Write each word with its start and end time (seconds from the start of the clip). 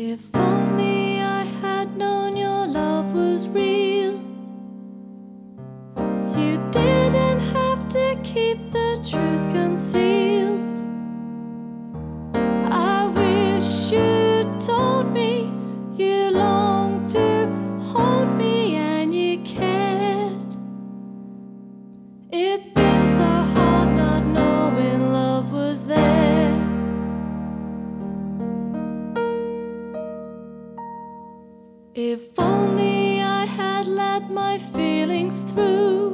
If 0.00 0.47
If 32.00 32.38
only 32.38 33.20
I 33.20 33.44
had 33.44 33.88
let 33.88 34.30
my 34.30 34.58
feelings 34.58 35.42
through. 35.50 36.07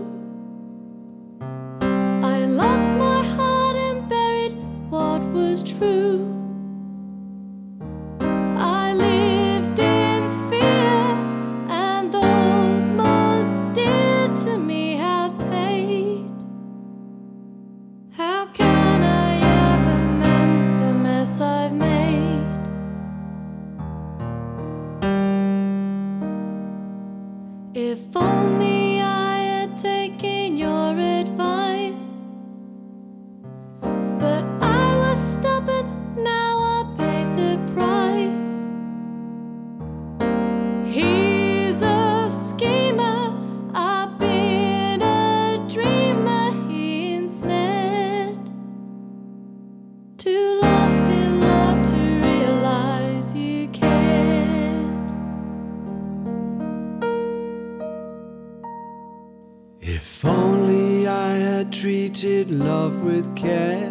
If 60.06 60.22
only 60.22 61.08
I 61.08 61.30
had 61.48 61.72
treated 61.72 62.50
love 62.50 63.00
with 63.00 63.34
care. 63.34 63.91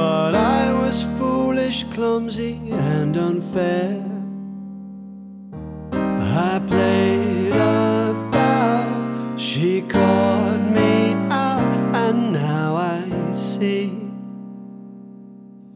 But 0.00 0.34
I 0.34 0.72
was 0.72 1.02
foolish, 1.18 1.84
clumsy, 1.92 2.54
and 2.70 3.14
unfair. 3.18 4.02
I 5.92 6.58
played 6.66 7.52
about, 7.52 9.38
she 9.38 9.82
caught 9.82 10.62
me 10.78 11.12
out, 11.30 11.74
and 12.04 12.32
now 12.32 12.76
I 12.76 13.02
see 13.32 13.92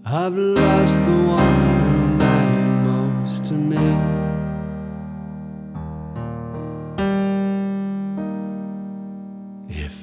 I've 0.07 0.39
lost 0.39 0.97
the 1.05 1.19
one 1.41 1.81
who 1.85 2.17
mattered 2.17 2.77
most 2.89 3.45
to 3.49 3.55
me. 3.55 4.30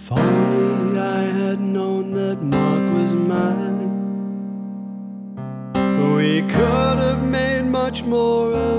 If 0.10 0.14
only 0.14 0.98
I 0.98 1.24
had 1.24 1.60
known 1.60 2.14
that 2.14 2.42
Mark 2.42 2.94
was 2.94 3.14
mine, 3.14 3.90
we 6.16 6.44
could 6.44 6.98
have 6.98 7.22
made 7.28 7.64
much 7.66 8.04
more 8.04 8.54
of. 8.54 8.77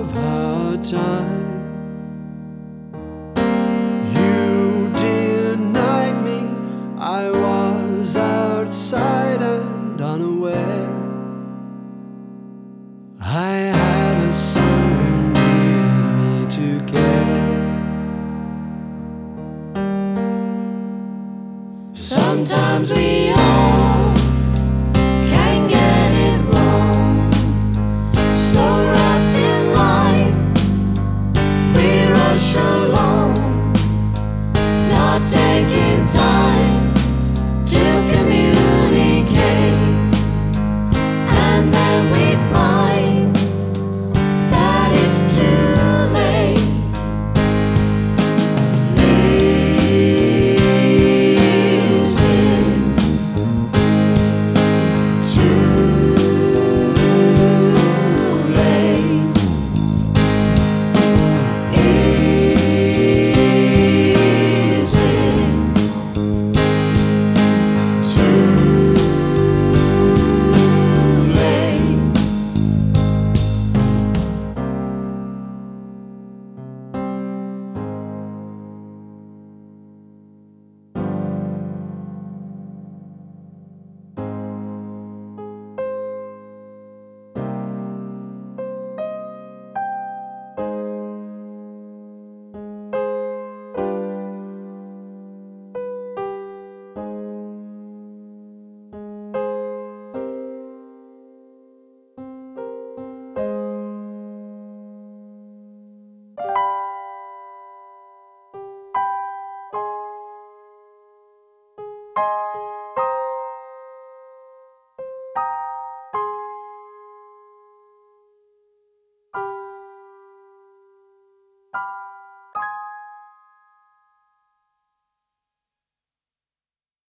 Sometimes 22.49 22.91
we 22.95 23.28